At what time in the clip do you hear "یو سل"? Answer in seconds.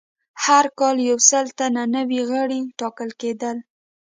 1.09-1.45